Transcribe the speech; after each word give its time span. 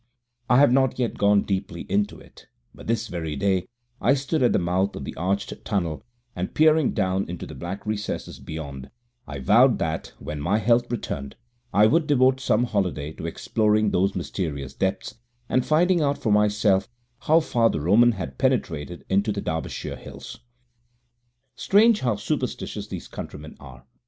I 0.49 0.57
have 0.57 0.71
not 0.71 0.97
yet 0.97 1.19
gone 1.19 1.43
deeply 1.43 1.81
into 1.81 2.19
it, 2.19 2.47
but 2.73 2.87
this 2.87 3.07
very 3.07 3.35
day 3.35 3.67
I 4.01 4.15
stood 4.15 4.41
at 4.41 4.51
the 4.51 4.57
mouth 4.57 4.95
of 4.95 5.03
the 5.05 5.15
arched 5.15 5.53
tunnel, 5.63 6.03
and 6.35 6.55
peering 6.55 6.93
down 6.95 7.29
into 7.29 7.45
the 7.45 7.53
black 7.53 7.85
recesses 7.85 8.39
beyond, 8.39 8.89
I 9.27 9.37
vowed 9.37 9.77
that 9.77 10.13
when 10.17 10.41
my 10.41 10.57
health 10.57 10.89
returned 10.91 11.35
I 11.71 11.85
would 11.85 12.07
devote 12.07 12.39
some 12.39 12.63
holiday 12.63 13.11
to 13.13 13.27
exploring 13.27 13.91
those 13.91 14.15
mysterious 14.15 14.73
depths 14.73 15.19
and 15.47 15.63
finding 15.63 16.01
out 16.01 16.17
for 16.17 16.31
myself 16.31 16.89
how 17.19 17.39
far 17.39 17.69
the 17.69 17.79
Roman 17.81 18.13
had 18.13 18.39
penetrated 18.39 19.05
into 19.07 19.31
the 19.31 19.39
Derbyshire 19.39 19.97
hills. 19.97 20.33
< 20.33 20.33
3 20.33 20.39
> 21.19 21.55
Strange 21.57 21.99
how 21.99 22.15
superstitious 22.15 22.87
these 22.87 23.07
countrymen 23.07 23.55
are! 23.59 23.85